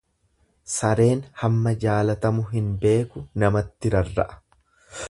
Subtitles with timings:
[0.75, 4.43] Sareen hamma jaalatamu hin beeku namatti rarra'a.